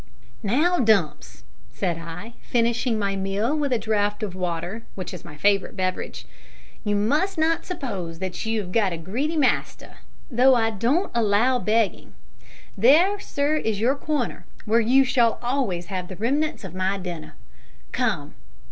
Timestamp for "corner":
13.93-14.47